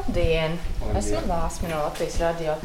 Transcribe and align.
Labdien! 0.00 0.56
Esmu 0.94 1.22
Lāsma 1.28 1.70
no 1.70 1.82
Latvijas 1.84 2.18
radio. 2.20 2.56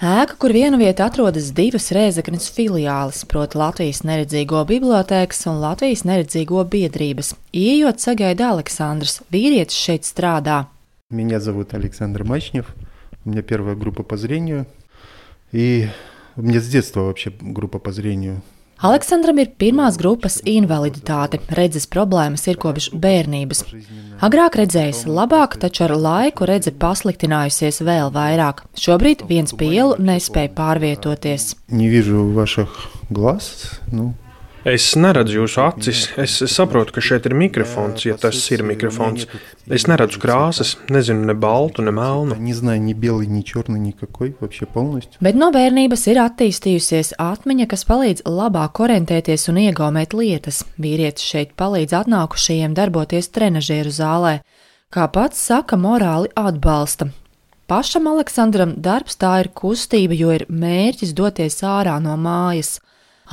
Ēka, 0.00 0.36
kur 0.40 0.54
viena 0.56 0.78
vieta 0.80 1.04
atrodas 1.10 1.50
divas 1.52 1.90
Rēzaknes 1.92 2.46
filiāles, 2.56 3.22
proti 3.28 3.58
Latvijas 3.60 4.00
neredzīgo 4.08 4.62
bibliotēkas 4.68 5.44
un 5.50 5.60
Latvijas 5.60 6.06
neredzīgo 6.08 6.62
biedrības. 6.72 7.34
Iejot 7.52 8.00
sagaida 8.00 8.48
Aleksandrs, 8.54 9.20
vīrietis 9.28 9.76
šeit 9.76 10.08
strādā. 10.08 10.64
Меня 11.10 11.40
зовут 11.40 11.74
Александр 11.74 12.24
Мачнев. 12.24 12.74
У 13.24 13.30
меня 13.30 13.42
первая 13.42 13.74
группа 13.74 14.02
по 14.02 14.16
зрению. 14.16 14.66
И 15.52 15.88
у 16.36 16.42
меня 16.42 16.60
с 16.60 16.68
детства 16.68 17.00
вообще 17.00 17.32
группа 17.38 17.78
по 17.78 17.92
зрению. 17.92 18.40
Aleksandram 18.83 19.37
ir 19.39 19.53
pirmās 19.55 19.95
grupas 19.95 20.41
invaliditāte. 20.43 21.39
Redzes 21.55 21.87
problēmas 21.87 22.43
ir 22.51 22.59
kopš 22.59 22.89
bērnības. 22.91 23.63
Agrāk 24.25 24.57
redzējis 24.59 25.05
labāk, 25.07 25.55
taču 25.61 25.85
ar 25.87 25.95
laiku 25.95 26.47
redze 26.49 26.73
pasliktinājusies 26.75 27.79
vēl 27.87 28.11
vairāk. 28.15 28.65
Šobrīd 28.75 29.23
viens 29.31 29.55
pielu 29.55 29.95
nespēja 29.99 30.51
pārvietoties. 30.57 31.53
Nevienu 31.71 32.27
vašas 32.35 32.83
glāzes. 33.15 33.79
Nu, 33.95 34.11
Es 34.65 34.87
neredzu 34.97 35.43
jūsu 35.43 35.59
acis, 35.61 35.99
es 36.17 36.39
saprotu, 36.49 36.95
ka 36.95 37.01
šeit 37.05 37.27
ir 37.29 37.35
mikrofons, 37.37 38.01
ja 38.07 38.15
tas 38.17 38.39
ir 38.49 38.63
mikrofons. 38.65 39.27
Es 39.69 39.83
neredzu 39.85 40.17
krāsas, 40.23 40.71
nezinu 40.89 41.27
ne 41.29 41.35
baltu, 41.37 41.83
ne 41.85 41.93
melnu. 41.93 42.33
Bet 45.27 45.37
no 45.37 45.51
bērnības 45.53 46.05
ir 46.09 46.21
attīstījusies 46.23 47.13
atmiņa, 47.21 47.67
kas 47.69 47.85
palīdz 47.85 48.25
labāk 48.25 48.81
orientēties 48.87 49.45
un 49.53 49.61
iegaumēt 49.67 50.17
lietas. 50.17 50.63
Vīrietis 50.81 51.29
šeit 51.29 51.53
palīdz 51.61 51.93
atnākušajiem 52.01 52.73
darboties 52.73 53.29
trenažieru 53.37 53.93
zālē. 53.93 54.39
Kā 54.89 55.05
pats 55.13 55.45
saka, 55.45 55.77
morāli 55.77 56.33
atbalsta, 56.33 57.11
Pašam 57.65 58.05
Aleksandram 58.05 58.75
darbs 58.77 59.17
tā 59.17 59.31
ir 59.41 59.47
kustība, 59.57 60.13
jo 60.13 60.33
ir 60.33 60.43
mērķis 60.49 61.15
doties 61.17 61.63
ārā 61.65 61.95
no 62.01 62.13
mājas. 62.13 62.75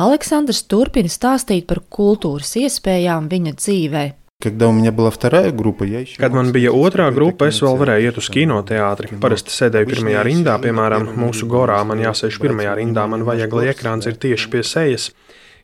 Aleksandrs 0.01 0.63
turpina 0.73 1.11
stāstīt 1.13 1.67
par 1.69 1.83
kultūras 1.93 2.55
iespējām 2.57 3.27
viņa 3.29 3.53
dzīvē. 3.59 4.05
Kad 4.43 6.35
man 6.35 6.49
bija 6.55 6.73
otrā 6.75 7.11
grupa, 7.15 7.47
es 7.53 7.61
vēl 7.63 7.77
varēju 7.79 8.09
iet 8.09 8.17
uz 8.19 8.31
kinoteātri. 8.33 9.13
Parasti 9.23 9.55
sēdēju 9.55 9.91
pirmajā 9.93 10.25
rindā, 10.27 10.57
piemēram, 10.65 11.13
mūsu 11.21 11.47
gorā. 11.51 11.77
Man 11.87 12.03
jāsēž 12.03 12.41
pirmajā 12.43 12.75
rindā, 12.81 13.05
man 13.07 13.23
vajag, 13.29 13.55
lai 13.59 13.69
ekrāns 13.75 14.09
ir 14.11 14.17
tieši 14.25 14.51
pie 14.51 14.65
sejas. 14.67 15.11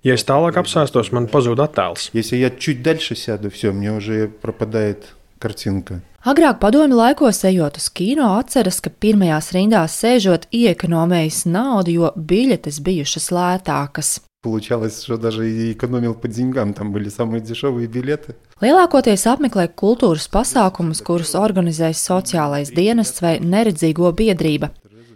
Ja 0.06 0.14
es 0.14 0.22
tālāk 0.28 0.60
apsēstos, 0.60 1.10
man 1.16 1.26
pazūd 1.32 1.64
attēls. 1.64 2.10
Ja 2.14 2.22
es 2.22 2.30
čūt 2.62 2.84
daļšā 2.86 3.18
sēdu, 3.18 3.50
jau 3.64 3.74
jau 3.82 3.98
jau 3.98 4.30
propadēju 4.44 5.00
kartinka. 5.42 5.98
Agrāk 6.23 6.61
padomju 6.61 6.95
laikos, 6.95 7.41
ejot 7.43 7.77
uz 7.81 7.89
kino, 7.91 8.29
atceras, 8.39 8.77
ka 8.79 8.87
pirmajās 8.89 9.51
rindās 9.51 9.97
sēžot 9.99 10.47
iekonomējas 10.55 11.41
naudu, 11.51 11.97
jo 11.97 12.11
biļetes 12.15 12.79
bijušas 12.79 13.27
lētākas. 13.35 14.21
Получалось, 14.43 15.01
что 15.03 15.17
даже 15.17 15.49
и 15.49 15.71
экономил 15.71 16.13
по 16.15 16.27
деньгам, 16.27 16.73
там 16.73 16.91
были 16.91 17.07
самые 17.07 17.39
дешевые 17.39 17.87
билеты. 17.87 18.35
Lielākoties 18.61 19.23
apmeklē 19.27 19.69
kultūras 19.71 20.27
pasākumus, 20.31 20.99
kurus 20.99 21.31
organizēs 21.35 21.99
sociālais 22.03 22.71
dienests 22.75 23.23
vai 23.23 23.37
neredzīgo 23.39 24.11
biedrība. 24.11 24.71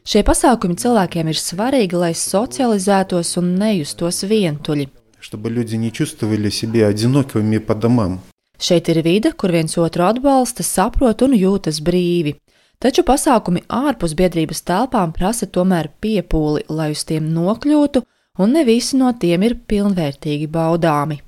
Šie 0.08 0.24
pasākumi 0.24 0.80
cilvēkiem 0.80 1.28
ir 1.28 1.40
svarīgi, 1.40 2.00
lai 2.00 2.14
socializētos 2.16 3.36
un 3.40 3.56
nejustos 3.60 4.24
vientuļi. 4.24 4.88
Чтобы 5.20 5.50
люди 5.50 5.76
не 5.76 5.92
чувствовали 5.92 6.50
себя 6.50 6.88
одинокими 6.88 7.58
по 7.58 7.76
домам. 7.76 8.22
Šeit 8.63 8.87
ir 8.93 9.01
vide, 9.03 9.33
kur 9.35 9.51
viens 9.51 9.75
otru 9.79 10.05
atbalsta, 10.07 10.63
saprot 10.63 11.25
un 11.27 11.35
jūtas 11.35 11.81
brīvi. 11.83 12.37
Taču 12.83 13.03
pasākumi 13.07 13.65
ārpus 13.71 14.15
biedrības 14.19 14.63
telpām 14.67 15.11
prasa 15.17 15.49
tomēr 15.51 15.89
piepūli, 16.03 16.65
lai 16.71 16.93
uz 16.95 17.03
tiem 17.09 17.27
nokļūtu, 17.35 18.05
un 18.39 18.55
ne 18.55 18.63
visi 18.67 18.99
no 19.01 19.11
tiem 19.25 19.47
ir 19.49 19.59
pilnvērtīgi 19.71 20.47
baudāmi. 20.51 21.19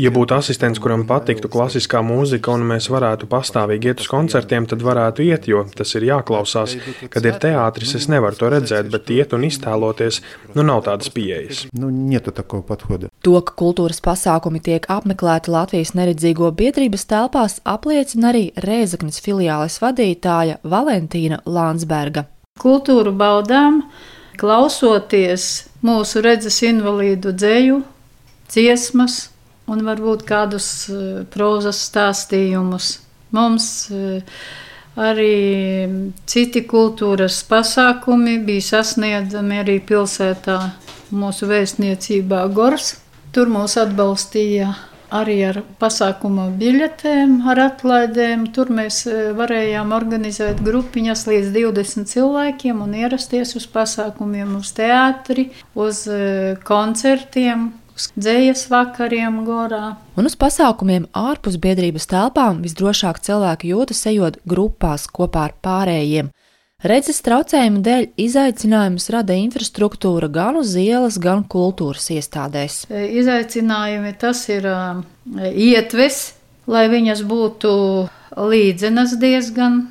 Ja 0.00 0.12
būtu 0.14 0.36
asistents, 0.36 0.80
kuram 0.82 1.04
patiktu 1.08 1.50
klasiskā 1.52 2.02
mūzika, 2.06 2.54
un 2.56 2.64
mēs 2.70 2.88
varētu 2.92 3.28
pastāvīgi 3.30 3.92
iet 3.92 4.02
uz 4.04 4.10
koncertiem, 4.10 4.68
tad 4.70 4.84
varētu 4.86 5.24
iet, 5.26 5.48
jo 5.50 5.64
tas 5.76 5.92
ir 5.98 6.08
jāklausās. 6.08 6.76
Kad 7.12 7.28
ir 7.28 7.38
teātris, 7.42 7.94
es 7.98 8.08
nevaru 8.12 8.38
to 8.40 8.50
redzēt, 8.56 8.90
bet 8.92 9.12
iet 9.14 9.34
un 9.36 9.46
iztēloties, 9.48 10.22
nu 10.56 10.64
nav 10.66 10.84
tādas 10.88 11.12
pieejas. 11.12 11.66
Nu, 11.76 11.90
to, 13.26 13.36
ka 13.42 13.56
kultūras 13.58 14.00
pasākumi 14.04 14.62
tiek 14.64 14.86
apmeklēti 14.92 15.52
Latvijas 15.52 15.94
neredzīgo 15.98 16.52
biedrības 16.56 17.06
telpās, 17.10 17.60
apliecina 17.66 18.30
arī 18.32 18.44
Rēzaknes 18.62 19.20
filiāles 19.24 19.80
vadītāja 19.82 20.60
Valentīna 20.64 21.42
Lānsberga. 21.44 22.26
Kultūru 22.62 23.12
baudām! 23.12 23.82
Klausoties 24.38 25.66
mūsu 25.84 26.22
redzes 26.24 26.60
invalīdu 26.66 27.32
dzēju, 27.36 27.80
dziesmas 28.50 29.18
un 29.70 29.82
varbūt 29.86 30.24
kādus 30.28 30.68
eh, 30.90 31.24
prozas 31.32 31.80
stāstījumus. 31.88 32.92
Mums 33.36 33.68
eh, 33.90 34.40
arī 34.96 35.32
citi 36.30 36.62
kultūras 36.68 37.42
pasākumi 37.48 38.38
bija 38.46 38.68
sasniedzami 38.70 39.62
arī 39.64 39.80
pilsētā 39.84 40.60
mūsu 41.14 41.50
vēstniecībā 41.50 42.46
Gors. 42.54 42.94
Tur 43.34 43.50
mūs 43.52 43.76
atbalstīja 43.80 44.70
arī 45.14 45.36
ar 45.48 45.60
pasākumu 45.80 46.48
biļetēm, 46.60 47.38
ar 47.48 47.60
atlaidēm. 47.68 48.46
Tur 48.54 48.70
mēs 48.74 49.04
eh, 49.10 49.30
varējām 49.36 49.94
organizēt 49.96 50.62
grupiņas 50.66 51.26
līdz 51.30 51.50
20 51.54 52.10
cilvēkiem 52.10 52.82
un 52.84 52.94
ierasties 52.98 53.56
uz 53.58 53.66
pasākumiem, 53.70 54.56
uz 54.60 54.72
teātri, 54.76 55.50
uz 55.74 56.04
eh, 56.10 56.56
koncertiem, 56.66 57.70
uz 57.96 58.10
dzējas 58.16 58.66
vakariem 58.72 59.42
gorā. 59.46 59.96
Un 60.16 60.28
uz 60.28 60.36
pasākumiem 60.38 61.08
ārpus 61.16 61.58
biedrības 61.60 62.08
telpām 62.10 62.62
visdrošāk 62.64 63.22
cilvēki 63.24 63.72
jūtas 63.72 64.06
ejot 64.10 64.40
grupās 64.48 65.06
kopā 65.08 65.48
ar 65.50 65.56
pārējiem. 65.64 66.32
Redzes 66.84 67.22
traucējumu 67.24 67.78
dēļ 67.80 68.02
izaicinājumus 68.20 69.06
rada 69.08 69.32
infrastruktūra 69.40 70.28
gan 70.28 70.58
uz 70.60 70.74
ielas, 70.76 71.16
gan 71.16 71.40
kultūras 71.48 72.10
iestādēs. 72.12 72.82
E, 72.92 73.06
Izaicinājumi 73.16 74.12
tas 74.20 74.42
ir 74.52 74.68
ā, 74.68 74.80
ietves, 75.56 76.34
lai 76.68 76.82
viņas 76.92 77.22
būtu 77.24 77.70
līdzenas 78.36 79.14
diezgan. 79.22 79.86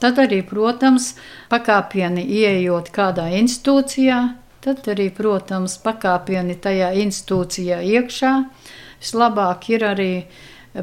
Tad 0.00 0.22
arī, 0.24 0.38
protams, 0.48 1.10
pakāpieni 1.52 2.24
ieejot 2.24 2.88
kādā 2.96 3.28
institūcijā, 3.42 4.22
tad 4.64 4.88
arī, 4.88 5.10
protams, 5.12 5.76
pakāpieni 5.84 6.56
tajā 6.56 6.88
institūcijā 7.04 7.82
iekšā. 7.84 8.32
Vislabāk 8.96 9.68
ir 9.76 9.84
arī 9.92 10.10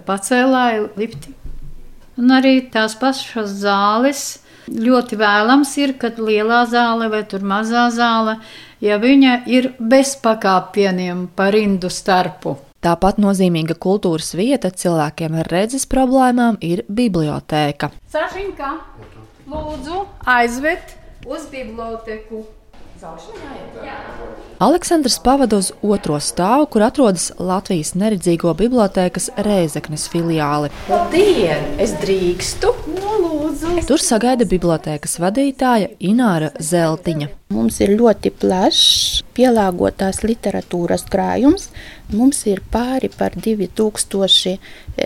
pacēlāji 0.05 0.85
lifti. 1.01 1.33
Un 2.21 2.37
arī 2.37 2.59
tās 2.69 2.93
pašas 3.01 3.57
zāles. 3.65 4.40
Ļoti 4.71 5.17
vēlams 5.19 5.71
ir, 5.83 5.95
kad 5.99 6.19
lielā 6.21 6.63
zāle 6.71 7.09
vai 7.11 7.25
tur 7.27 7.43
mazā 7.43 7.89
zāle, 7.91 8.37
ja 8.79 8.97
viņa 9.01 9.41
ir 9.51 9.73
bez 9.79 10.15
pakāpieniem 10.23 11.27
pa 11.35 11.49
rindu 11.51 11.91
starpu. 11.91 12.55
Tāpat 12.81 13.19
nozīmīga 13.21 13.75
kultūras 13.77 14.31
vieta 14.33 14.71
cilvēkiem 14.71 15.35
ar 15.43 15.51
redzes 15.51 15.83
problēmām 15.91 16.57
ir 16.65 16.81
bibliotēka. 16.89 17.91
Sašinka, 18.09 18.71
lūdzu, 19.51 20.07
aizved 20.39 20.95
uz 21.27 21.45
biblioteku. 21.51 22.45
Aleksandrs 24.61 25.17
pavada 25.25 25.57
uz 25.57 25.71
otro 25.81 26.19
stāvu, 26.21 26.67
kur 26.69 26.85
atrodas 26.85 27.31
Latvijas 27.41 27.95
neredzīgo 27.97 28.53
bibliotēkas 28.59 29.31
Rēzeknes 29.41 30.05
filiāle. 30.13 30.69
Labdien! 30.89 31.65
Es 31.81 31.95
drīkstu! 32.03 32.75
Tur 33.71 34.01
sagaida 34.03 34.43
bibliotēkas 34.43 35.13
vadītāja 35.21 35.93
Ināra 36.03 36.49
Zeltiņa. 36.59 37.27
Mums 37.55 37.77
ir 37.79 37.93
ļoti 37.95 38.31
plašs 38.41 39.21
pielāgotās 39.37 40.19
literatūras 40.25 41.05
krājums. 41.11 41.69
Mums 42.11 42.41
ir 42.51 42.59
pāri 42.73 43.07
par 43.15 43.37
2000 43.37 44.57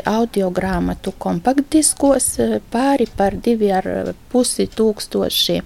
audio 0.10 0.50
grāmatu 0.54 1.14
kompaktdiskos, 1.22 2.30
pāri 2.74 3.06
par 3.18 3.38
2,5 3.46 4.66
tūkstoši 4.80 5.60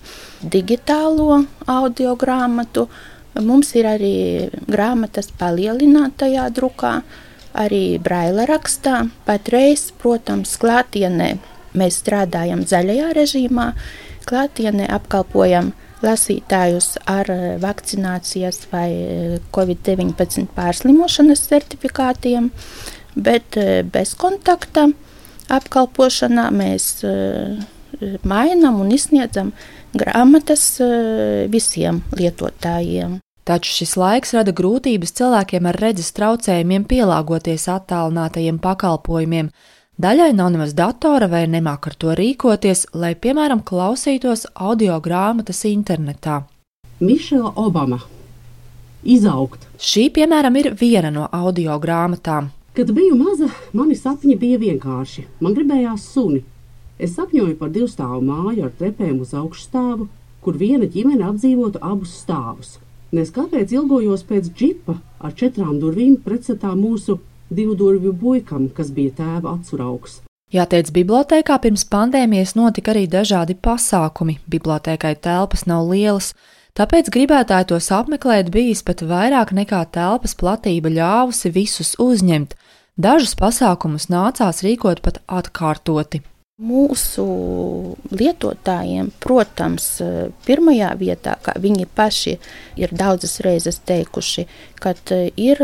digitālo 0.43 1.45
audio 1.67 2.17
grāmatu. 2.19 2.89
Mums 3.39 3.71
ir 3.79 3.87
arī 3.93 4.17
grāmatas 4.67 5.31
palielinātajā 5.39 6.49
drukā, 6.51 6.97
arī 7.55 7.85
braila 8.03 8.49
rakstā. 8.51 9.05
Patreiz, 9.23 9.87
protams, 10.03 10.57
klātienē 10.59 11.37
mēs 11.79 11.99
strādājam 12.03 12.63
zaļajā 12.67 13.11
režīmā, 13.17 13.67
klātienē 14.29 14.89
apkalpojam 14.99 15.71
lasītājus 16.05 16.93
ar 17.09 17.31
eh, 17.33 17.45
vakcinācijas 17.61 18.65
vai 18.71 18.87
eh, 18.93 19.37
covid-19 19.55 20.51
pārslimošanas 20.55 21.47
certifikātiem. 21.49 22.51
bet 23.19 23.57
bez 23.91 24.13
kontakta 24.15 24.85
apkalpošanā 25.49 26.45
mēs 26.55 26.85
mainām 28.23 28.77
un 28.79 28.91
izsniedzam 28.95 29.49
grāmatas 29.97 30.77
visiem 31.51 31.99
lietotājiem. 32.15 33.17
Taču 33.49 33.71
šis 33.79 33.95
laiks 33.97 34.35
rada 34.37 34.53
grūtības 34.53 35.15
cilvēkiem 35.17 35.67
ar 35.71 35.77
redzes 35.81 36.11
traucējumiem 36.13 36.83
pielāgoties 36.85 37.63
attālinātajiem 37.73 38.59
pakalpojumiem. 38.61 39.49
Daļai 39.99 40.29
nav 40.31 40.53
nemaz 40.53 40.69
datora 40.71 41.27
vai 41.27 41.41
nemāk 41.51 41.89
ar 41.89 41.95
to 41.99 42.13
rīkoties, 42.15 42.85
lai, 42.95 43.17
piemēram, 43.19 43.59
klausītos 43.67 44.45
audio 44.55 44.95
grāmatas 45.03 45.65
internetā. 45.67 46.37
Mišela 47.03 47.51
Obama 47.59 47.97
Izaugt. 49.03 49.67
Šī, 49.75 50.05
piemēram, 50.15 50.55
ir 50.55 50.71
viena 50.79 51.11
no 51.11 51.27
audio 51.35 51.75
grāmatām. 51.83 52.47
Kad 52.79 52.93
biju 52.95 53.17
maza, 53.19 53.49
mani 53.75 53.99
sapņi 53.99 54.39
bija 54.39 54.63
vienkārši. 54.63 55.25
Man 55.43 55.59
gribējās 55.59 56.07
suni. 56.13 56.45
Es 56.95 57.17
sapņoju 57.19 57.59
par 57.59 57.75
divstāvu 57.75 58.23
māju 58.23 58.69
ar 58.69 58.75
trepēm 58.79 59.19
uz 59.19 59.35
augšstāvu, 59.35 60.07
kur 60.39 60.61
viena 60.63 60.87
ģimene 60.87 61.27
apdzīvotu 61.27 61.83
abus 61.83 62.15
stāvus. 62.23 62.77
Nes 63.11 63.35
kāpēc 63.35 63.75
ilgojos 63.75 64.23
pēc 64.23 64.47
džipa 64.55 64.95
ar 65.19 65.35
četrām 65.35 65.75
durvīm 65.83 66.21
pretstatā 66.23 66.71
mūsu 66.71 67.19
divu 67.49 67.75
durvju 67.75 68.13
buikam, 68.13 68.69
kas 68.69 68.91
bija 68.93 69.15
tēva 69.19 69.57
atsrauks. 69.57 70.21
Jāteic, 70.49 70.89
bibliotekā 70.89 71.59
pirms 71.61 71.83
pandēmijas 71.85 72.55
notika 72.57 72.89
arī 72.95 73.03
dažādi 73.05 73.53
pasākumi. 73.53 74.39
Bibliotekai 74.49 75.13
telpas 75.21 75.67
nav 75.69 75.85
lielas, 75.91 76.31
tāpēc 76.73 77.11
gribētāji 77.13 77.69
tos 77.69 77.91
apmeklēt 77.93 78.49
bijis 78.49 78.81
pat 78.81 79.03
vairāk 79.05 79.53
nekā 79.53 79.83
telpas 79.93 80.33
platība 80.33 80.89
ļāvusi 80.95 81.53
visus 81.53 81.93
uzņemt. 82.01 82.57
Dažus 82.97 83.37
pasākumus 83.37 84.09
nācās 84.09 84.63
rīkot 84.65 85.03
pat 85.05 85.21
atkārtoti. 85.27 86.23
Mūsu 86.59 87.23
lietotājiem, 88.11 89.13
protams, 89.23 89.85
pirmajā 90.44 90.89
vietā, 91.00 91.38
kā 91.39 91.53
viņi 91.56 91.85
paši 91.95 92.33
ir 92.75 92.91
daudzas 92.91 93.38
reizes 93.45 93.77
teikuši, 93.88 94.44
kad 94.83 95.00
ir 95.39 95.61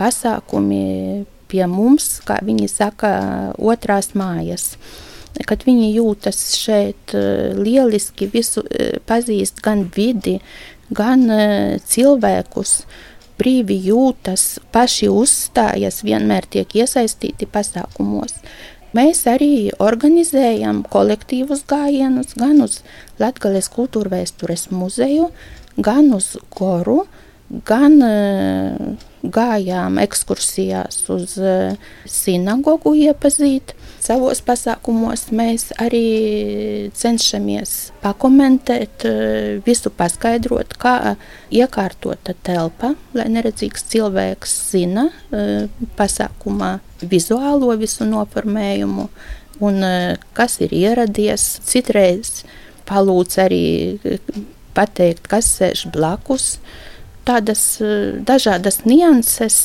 pasākumi 0.00 1.26
pie 1.52 1.66
mums, 1.68 2.06
kā 2.24 2.38
viņi 2.48 2.68
saka, 2.72 3.10
otrās 3.60 4.14
mājas. 4.16 4.78
Kad 5.44 5.66
viņi 5.68 5.90
jūtas 5.98 6.40
šeit 6.62 7.12
lieliski, 7.60 8.30
visu 8.32 8.64
pazīst 9.04 9.60
gan 9.60 9.84
vidi, 9.92 10.38
gan 10.96 11.28
cilvēkus, 11.92 12.78
brīvi 13.36 13.76
jūtas, 13.90 14.54
paši 14.72 15.12
uzstājas, 15.12 16.00
vienmēr 16.08 16.48
tiek 16.48 16.72
iesaistīti 16.80 17.44
pasākumos. 17.52 18.40
Mēs 18.96 19.24
arī 19.28 19.68
organizējam 19.82 20.80
kolektīvus 20.88 21.64
gājienus 21.68 22.36
gan 22.38 22.62
uz 22.64 22.80
Latvijas 23.20 23.68
kultūra 23.72 24.14
vēstures 24.14 24.68
muzeju, 24.72 25.28
gan 25.76 26.08
uz 26.16 26.32
Goru, 26.54 27.02
gan 27.68 27.98
uh, 28.02 29.08
gājām 29.22 30.00
ekskursijās 30.02 31.02
uz 31.12 31.36
uh, 31.42 31.76
sinagogu 32.08 32.94
iepazīt. 33.02 33.75
Savos 34.06 34.38
pasākumos 34.46 35.24
mēs 35.34 35.72
arī 35.82 36.06
cenšamies 36.94 37.72
pakomentēt, 38.04 39.02
uh, 39.08 39.56
visu 39.66 39.90
paskaidrot, 39.90 40.76
kā 40.78 41.16
iekārtota 41.50 42.36
telpa, 42.46 42.92
lai 43.18 43.26
neredzīgs 43.34 43.88
cilvēks 43.90 44.54
zina 44.70 45.08
pasākumā 45.98 46.76
vizuālo 47.02 47.74
visu 47.80 48.06
noformējumu 48.06 49.08
un 49.66 49.82
kas 50.36 50.60
ir 50.62 50.74
ieradies. 50.76 51.48
Citreiz 51.66 52.44
palūdz 52.86 53.38
arī 53.42 53.66
pateikt, 54.76 55.26
kas 55.26 55.50
sēž 55.58 55.86
blakus. 55.94 56.58
Tādas 57.26 57.64
dažādas 58.28 58.84
nianses, 58.86 59.58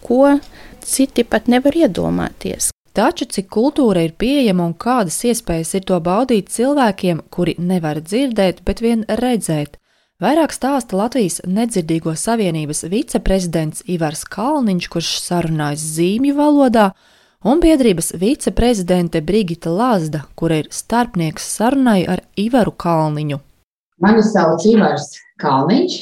ko 0.00 0.38
citi 0.80 1.26
pat 1.28 1.50
nevar 1.52 1.76
iedomāties. 1.76 2.72
Taču 2.92 3.24
cik 3.24 3.46
kultūra 3.48 4.02
ir 4.04 4.16
pieejama 4.20 4.66
un 4.68 4.74
kādas 4.76 5.16
iespējas 5.24 5.74
ir 5.78 5.86
to 5.88 6.00
baudīt 6.00 6.50
cilvēkiem, 6.52 7.22
kuri 7.32 7.56
nevar 7.58 8.02
dzirdēt, 8.04 8.60
bet 8.66 8.84
vien 8.84 9.06
redzēt, 9.08 9.78
Vairāk 10.22 10.52
stāsta 10.54 10.94
Latvijas 10.94 11.40
nedzirdīgo 11.50 12.12
savienības 12.14 12.84
viceprezidents 12.92 13.82
Ivars 13.90 14.20
Kalniņš, 14.30 14.86
kurš 14.92 15.08
sarunājas 15.18 15.82
zīmju 15.96 16.36
valodā, 16.38 16.84
un 17.42 17.58
biedrības 17.58 18.12
viceprezidente 18.22 19.18
Brigita 19.18 19.72
Lazda, 19.74 20.20
kura 20.38 20.60
ir 20.62 20.68
starpnieks 20.70 21.48
sarunai 21.56 22.04
ar 22.06 22.22
Ivaru 22.38 22.70
Kalniņu. 22.70 23.40
Mani 23.98 24.22
sauc 24.22 24.62
Ivars 24.70 25.08
Kalniņš. 25.42 25.98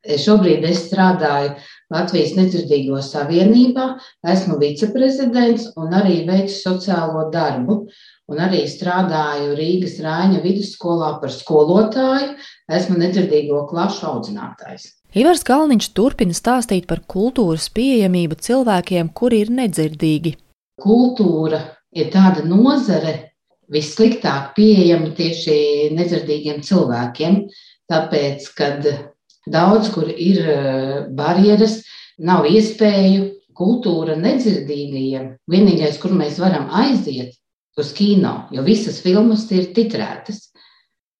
Šobrīd 0.00 0.64
es 0.64 0.86
strādāju 0.86 1.50
Latvijas 1.92 2.32
Nedzirdīgo 2.38 3.02
savienībā, 3.04 3.98
esmu 4.32 4.56
viceprezidents 4.62 5.66
un 5.76 5.92
arī 5.98 6.22
veicu 6.28 6.54
sociālo 6.54 7.26
darbu 7.34 7.82
un 8.30 8.40
arī 8.40 8.62
strādāju 8.70 9.52
Rīgas 9.58 9.98
Rāņa 10.00 10.40
vidusskolā 10.44 11.10
par 11.20 11.34
skolotāju. 11.34 12.32
Esmu 12.70 12.96
nedzirdīgo 13.02 13.66
klašu 13.68 14.06
audzinātājs. 14.14 14.88
Ivars 15.20 15.42
Kalniņš 15.44 15.90
turpina 15.92 16.36
stāstīt 16.38 16.86
par 16.88 17.02
kultūras 17.10 17.66
pieejamību 17.74 18.38
cilvēkiem, 18.40 19.10
kuri 19.12 19.42
ir 19.44 19.52
nedzirdīgi. 19.52 20.36
Kultūra 20.80 21.60
ir 21.92 22.12
tāda 22.14 22.46
nozare, 22.46 23.34
vissliktāk 23.68 24.54
pieejama 24.56 25.10
tieši 25.18 25.90
nedzirdīgiem 25.98 26.62
cilvēkiem, 26.64 27.42
tāpēc, 27.90 28.46
kad 28.54 28.86
daudz 29.50 29.90
kur 29.94 30.08
ir 30.10 30.40
eh, 30.46 30.96
barjeras, 31.16 31.80
nav 32.18 32.46
iespēju 32.50 33.28
kultūra 33.56 34.16
nedzirdīgajiem. 34.20 35.34
Vienīgais, 35.50 35.98
kur 36.00 36.14
mēs 36.16 36.40
varam 36.40 36.70
aiziet, 36.82 37.36
uz 37.80 37.92
kino, 37.96 38.46
jo 38.54 38.64
visas 38.66 39.00
filmas 39.04 39.46
ir 39.54 39.70
titrētas. 39.76 40.48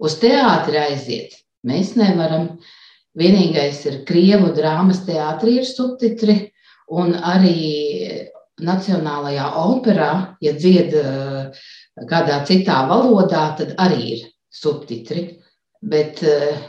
Uz 0.01 0.17
teātri 0.21 0.81
aiziet 0.81 1.37
mēs 1.67 1.97
nevaram. 2.01 2.55
Vienīgais 3.19 3.83
ir 3.91 4.03
krievu 4.07 4.53
drāmas 4.55 5.03
teātrī 5.03 5.59
ir 5.61 5.67
subtitri, 5.67 6.37
un 6.95 7.17
arī 7.17 8.29
Nacionālajā 8.61 9.47
operā, 9.57 10.11
ja 10.45 10.53
dzied 10.53 10.95
eh, 11.01 11.63
kādā 12.11 12.41
citā 12.49 12.83
valodā, 12.91 13.45
tad 13.59 13.73
arī 13.81 14.01
ir 14.15 14.27
subtitri. 14.53 15.25
Bet 15.81 16.21
eh, 16.27 16.61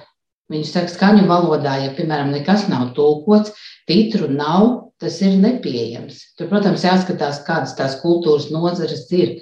viņi 0.52 0.68
saka, 0.68 0.92
skaņu 0.92 1.28
valodā, 1.30 1.78
ja, 1.86 1.92
piemēram, 1.98 2.34
nekas 2.36 2.68
nav 2.72 2.92
tulkots, 2.98 3.54
titru 3.90 4.30
nav, 4.32 4.92
tas 5.02 5.18
ir 5.26 5.38
nepieejams. 5.42 6.20
Tur, 6.38 6.50
protams, 6.52 6.86
jāskatās, 6.86 7.42
kādas 7.48 7.76
tās 7.78 7.98
kultūras 8.04 8.52
nozares 8.54 9.08
ir. 9.16 9.40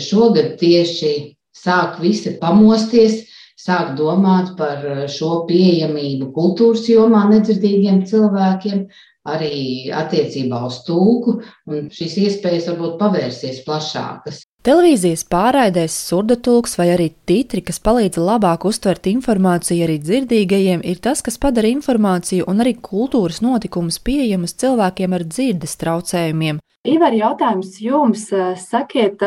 Šogad 0.00 0.56
tieši 0.60 1.12
sāk 1.56 2.00
visi 2.02 2.34
pamosties, 2.40 3.22
sāk 3.60 3.94
domāt 3.96 4.54
par 4.58 4.82
šo 5.12 5.44
pieejamību 5.48 6.30
kultūras 6.36 6.88
jomā 6.88 7.26
nedzirdīgiem 7.30 8.02
cilvēkiem, 8.08 8.84
arī 9.30 9.90
attiecībā 9.92 10.62
uz 10.66 10.80
tulku, 10.86 11.40
un 11.68 11.90
šīs 11.92 12.16
iespējas 12.24 12.70
varbūt 12.72 12.96
pavērsies 13.00 13.60
plašākas. 13.66 14.44
Televīzijas 14.60 15.22
pārraidēs 15.24 15.94
surdatulks 16.08 16.76
vai 16.76 16.90
arī 16.92 17.06
titri, 17.24 17.62
kas 17.64 17.80
palīdz 17.80 18.20
labāk 18.20 18.66
uztvert 18.68 19.08
informāciju 19.08 19.86
arī 19.86 19.96
dzirdīgajiem, 20.02 20.82
ir 20.84 21.00
tas, 21.00 21.22
kas 21.24 21.40
padara 21.40 21.70
informāciju 21.72 22.44
un 22.50 22.60
arī 22.60 22.74
kultūras 22.76 23.40
notikumus 23.40 23.96
pieejamus 24.04 24.58
cilvēkiem 24.60 25.16
ar 25.16 25.24
dzirdes 25.24 25.80
traucējumiem. 25.80 26.60
Ivar, 26.88 27.16
jautājums 27.16 27.80
jums, 27.80 28.28
sakiet, 28.68 29.24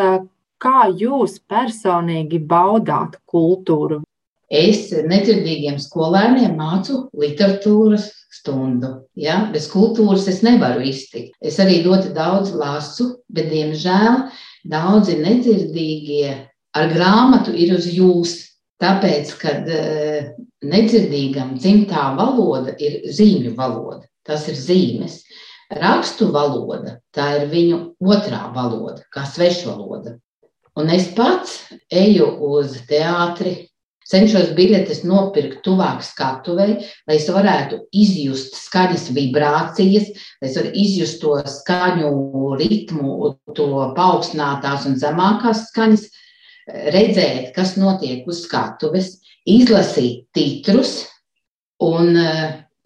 Kā 0.64 0.88
jūs 0.96 1.42
personīgi 1.52 2.38
baudāt 2.48 3.18
kultūru? 3.28 4.00
Es 4.48 4.94
nedzirdīgiem 4.94 5.76
skolēniem 5.82 6.54
mācu 6.56 7.02
literatūras 7.20 8.06
stundu. 8.32 8.94
Ja? 9.20 9.42
Bez 9.52 9.68
kultūras 9.74 10.30
es 10.32 10.40
nevaru 10.46 10.86
iztikt. 10.88 11.36
Es 11.44 11.60
arī 11.60 11.82
ļoti 11.84 12.14
daudz 12.16 12.54
lasu, 12.56 13.10
bet, 13.28 13.50
diemžēl, 13.52 14.22
daudzi 14.64 15.18
nedzirdīgie 15.20 16.34
ar 16.74 16.90
grāmatu 16.94 17.54
ir 17.56 17.76
uz 17.78 17.88
jūs. 17.92 18.40
Tāpēc, 18.84 19.30
kad 19.40 19.68
uh, 19.72 20.34
nedzirdīgam 20.66 21.54
dzimtā 21.56 22.10
valoda 22.18 22.74
ir 22.82 23.04
zīmju 23.16 23.54
valoda, 23.56 24.04
tas 24.28 24.48
ir 24.52 24.58
zīmes. 24.60 25.22
Rakstu 25.74 26.28
valoda, 26.34 26.98
tā 27.16 27.30
ir 27.38 27.48
viņu 27.50 27.78
otrā 28.04 28.50
valoda, 28.54 29.06
kā 29.14 29.24
svešvaloda. 29.30 30.18
Un 30.78 30.90
es 30.90 31.08
pats 31.16 31.62
eju 31.94 32.28
uz 32.50 32.76
teātri, 32.90 33.70
cenšos 34.10 34.52
biļetes 34.58 35.04
nopirkt 35.08 35.62
tuvāk 35.66 36.04
skatuvei, 36.06 36.80
lai 37.08 37.18
es 37.18 37.30
varētu 37.32 37.84
izjust 37.96 38.58
skaņas 38.60 39.10
vibrācijas, 39.16 40.10
lai 40.42 40.50
es 40.50 40.58
varētu 40.60 40.84
izjust 40.84 41.22
to 41.24 41.38
skaņu 41.56 42.12
ritmu, 42.60 43.34
to 43.56 43.70
paaugstinātās 43.98 44.88
un 44.90 45.00
zemākās 45.02 45.68
skaņas, 45.72 46.06
redzēt, 46.96 47.52
kas 47.56 47.76
notiek 47.80 48.28
uz 48.28 48.46
skatuves, 48.46 49.18
izlasīt 49.50 50.30
titrus 50.36 51.02
un, 51.84 52.16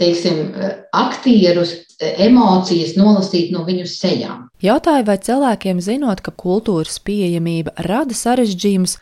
teiksim, 0.02 0.56
aktierus, 0.96 1.76
emocijas 2.00 2.96
nolasīt 2.98 3.54
no 3.54 3.64
viņu 3.66 3.86
sejām. 3.90 4.48
Jautāju, 4.62 5.06
vai 5.06 5.18
cilvēkiem 5.22 5.82
zinot, 5.82 6.22
ka 6.26 6.34
kultūras 6.34 6.98
pieejamība 7.06 7.74
rada 7.86 8.18
sarežģījumus, 8.18 8.98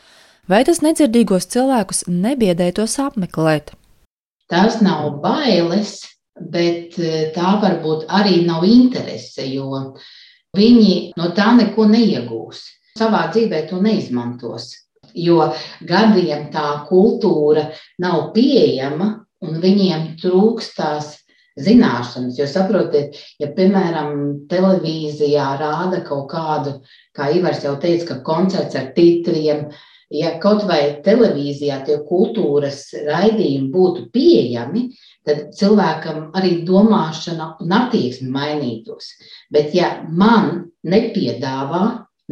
Vai 0.45 0.59
tas 0.61 0.77
nedzirdīgos 0.85 1.47
cilvēkus 1.49 2.03
nebiedē 2.05 2.67
tos 2.77 2.99
apmeklēt? 3.01 3.71
Tās 4.51 4.77
nav 4.85 5.15
bailes, 5.23 6.03
bet 6.37 6.99
e, 7.01 7.31
tā 7.33 7.55
varbūt 7.63 8.05
arī 8.13 8.43
nav 8.45 8.61
interese, 8.69 9.41
jo 9.49 9.95
viņi 10.53 11.15
no 11.17 11.31
tā 11.33 11.47
neko 11.57 11.87
neiegūs. 11.89 12.59
Savā 12.99 13.23
dzīvē 13.33 13.63
to 13.71 13.79
neizmantos, 13.81 14.69
jo 15.17 15.49
gadiem 15.81 16.45
tā 16.53 16.67
kultūra 16.91 17.65
nav 18.05 18.29
pieejama 18.37 19.09
un 19.41 19.57
viņiem 19.65 20.11
trūkst 20.21 20.77
tās 20.77 21.09
zināšanas. 21.57 22.37
Jo 22.37 22.45
saprotiet, 22.51 23.17
ja 23.41 23.49
piemēram 23.57 24.45
televīzijā 24.51 25.49
rāda 25.57 26.03
kaut 26.05 26.29
kādu, 26.37 26.77
kā 27.17 27.31
Ivars 27.33 27.65
jau 27.65 27.75
teica, 27.81 28.13
ka 28.13 28.21
koncerts 28.29 28.77
ar 28.77 28.93
titriem, 28.93 29.65
ja 30.13 30.35
kaut 30.41 30.65
vai 30.69 31.01
televīzijā 31.05 31.79
tie 31.85 31.97
kultūras 32.07 32.87
raidījumi 33.07 33.71
būtu 33.73 34.09
pieejami, 34.13 34.89
tad 35.25 35.49
cilvēkam 35.57 36.29
arī 36.37 36.59
domāšana 36.67 37.55
un 37.63 37.73
attieksme 37.79 38.29
mainītos. 38.33 39.15
Bet 39.51 39.73
ja 39.75 40.03
man 40.09 40.69
nepiedāvā 40.85 41.85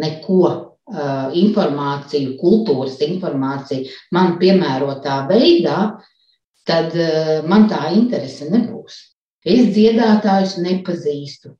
neko 0.04 0.44
informāciju, 1.40 2.36
kultūras 2.42 3.00
informāciju 3.06 3.88
man 4.12 4.38
piemērotā 4.42 5.24
veidā, 5.30 5.78
tad 6.68 6.96
man 7.48 7.68
tā 7.72 7.90
interese 7.96 8.50
nebūs. 8.52 9.00
Es 9.44 9.74
dziedātājus 9.76 10.58
nepazīstu. 10.64 11.56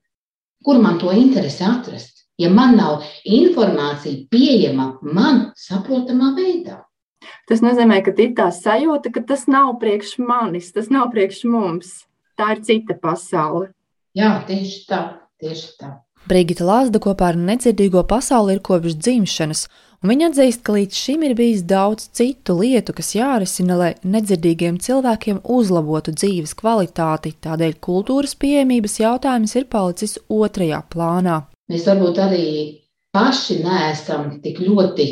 Kur 0.64 0.78
man 0.80 0.98
to 1.00 1.12
interesi 1.12 1.64
atrast? 1.64 2.13
Ja 2.38 2.50
man 2.50 2.76
nav 2.76 3.04
informācija 3.24 4.26
pieejama 4.30 4.88
man 5.02 5.46
saprotamā 5.58 6.34
veidā. 6.38 6.82
Tas 7.48 7.60
nozīmē, 7.64 8.00
ka 8.04 8.14
ir 8.20 8.32
tā 8.36 8.50
sajūta, 8.52 9.12
ka 9.12 9.24
tas 9.28 9.46
nav 9.48 9.76
priekš 9.80 10.16
manis, 10.20 10.72
tas 10.72 10.90
nav 10.92 11.10
priekš 11.12 11.44
mums. 11.48 12.04
Tā 12.38 12.56
ir 12.56 12.64
cita 12.66 12.96
pasaule. 13.00 13.70
Jā, 14.16 14.38
tieši 14.48 14.80
tā. 14.88 15.02
Tieši 15.40 15.70
tā. 15.80 15.90
Brigita 16.24 16.64
Lāsda 16.64 17.00
kopā 17.04 17.32
ar 17.32 17.36
nedzirdīgo 17.36 18.00
pasauli 18.08 18.54
ir 18.56 18.62
kopš 18.64 18.94
dzimšanas, 18.96 19.66
un 20.00 20.08
viņa 20.08 20.30
atzīst, 20.30 20.62
ka 20.64 20.72
līdz 20.72 21.00
šim 21.04 21.26
ir 21.28 21.34
bijis 21.36 21.64
daudz 21.68 22.06
citu 22.16 22.56
lietu, 22.62 22.94
kas 22.96 23.12
jārisina, 23.12 23.76
lai 23.76 23.90
nedzirdīgiem 24.08 24.78
cilvēkiem 24.80 25.42
uzlabotu 25.44 26.14
dzīves 26.16 26.56
kvalitāti. 26.56 27.34
Tādēļ 27.44 27.76
kultūras 27.84 28.32
pieejamības 28.40 29.02
jautājums 29.02 29.56
ir 29.60 29.68
palicis 29.68 30.16
otrajā 30.32 30.80
plānā. 30.88 31.42
Mēs 31.72 31.86
varbūt 31.88 32.18
arī 32.20 32.48
paši 33.14 33.60
neesam 33.64 34.34
tik 34.44 34.60
ļoti 34.64 35.06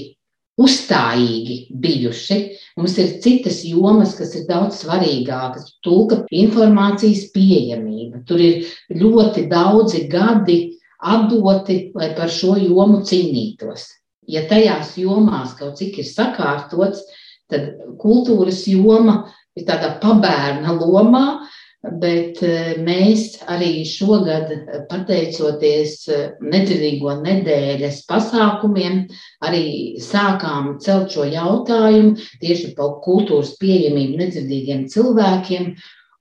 uzstājīgi 0.60 1.56
bijuši. 1.80 2.38
Mums 2.76 2.98
ir 3.00 3.16
citas 3.24 3.62
jomas, 3.64 4.14
kas 4.18 4.34
ir 4.36 4.44
daudz 4.48 4.82
svarīgākas. 4.82 5.76
Tulka 5.84 6.22
informācijas 6.28 7.30
pieejamība. 7.34 8.22
Tur 8.28 8.42
ir 8.42 8.68
ļoti 8.92 9.46
daudzi 9.50 10.06
gadi 10.12 10.58
atdoti, 11.02 11.78
lai 11.96 12.12
par 12.16 12.30
šo 12.30 12.56
jomu 12.60 13.02
cīnītos. 13.06 13.88
Ja 14.28 14.44
tajās 14.48 14.94
jomās 15.00 15.56
kaut 15.58 15.80
cik 15.80 15.98
ir 15.98 16.06
sakārtots, 16.06 17.02
tad 17.50 17.72
kultūras 18.00 18.62
joma 18.70 19.24
ir 19.58 19.66
tādā 19.68 19.96
pabērna 20.02 20.76
lomā, 20.78 21.42
bet 21.82 22.38
eh, 22.46 22.76
mēs 22.78 23.40
arī 23.50 23.82
šogad, 23.88 24.52
eh, 24.54 24.82
pateicoties 24.90 25.96
eh, 26.08 26.28
nedzirdīgo 26.38 27.16
nedēļas 27.24 28.04
pasākumiem, 28.06 29.02
arī 29.42 29.64
sākām 30.02 30.76
celt 30.82 31.10
šo 31.14 31.26
jautājumu 31.26 32.14
tieši 32.42 32.74
par 32.78 33.00
kultūras 33.02 33.56
pieejamību 33.58 34.22
nedzirdīgiem 34.22 34.86
cilvēkiem 34.92 35.72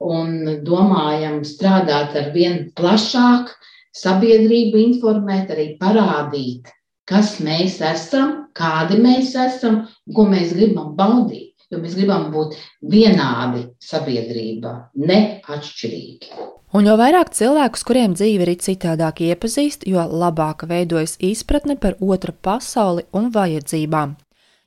un 0.02 0.64
domājam 0.66 1.44
strādāt 1.46 2.18
ar 2.18 2.32
vien 2.34 2.72
plašāk, 2.74 3.54
sabiedrību 3.94 4.80
informēt, 4.82 5.52
arī 5.54 5.76
parādīt, 5.78 6.72
kas 7.06 7.38
mēs 7.44 7.78
esam, 7.86 8.48
kādi 8.58 8.98
mēs 9.04 9.36
esam 9.38 9.84
ko 10.16 10.26
mēs 10.32 10.56
gribam 10.58 10.96
baudīt 10.98 11.51
jo 11.72 11.80
mēs 11.82 11.96
gribam 11.98 12.30
būt 12.34 12.58
vienādi 12.92 13.66
sabiedrībā, 13.82 14.74
ne 15.08 15.20
atšķirīgi. 15.48 16.50
Un 16.72 16.88
jo 16.88 16.96
vairāk 17.00 17.34
cilvēkus, 17.36 17.84
kuriem 17.88 18.14
dzīve 18.16 18.48
ir 18.48 18.60
citādāk 18.64 19.24
iepazīst, 19.26 19.84
jo 19.88 20.04
labāk 20.08 20.64
veidojas 20.70 21.18
izpratne 21.20 21.76
par 21.76 21.98
otra 22.00 22.32
pasauli 22.32 23.04
un 23.12 23.32
vajadzībām. 23.36 24.16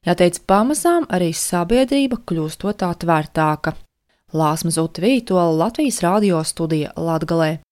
Jāteic, 0.05 0.43
pamazām 0.45 1.07
arī 1.09 1.31
sabiedrība 1.33 2.21
kļūstot 2.29 2.85
atvērtāka. 2.85 3.73
Lāsma 4.37 4.73
Zutvītola 4.75 5.55
Latvijas 5.57 6.03
radio 6.05 6.43
studija 6.45 6.93
Latgalē. 7.01 7.64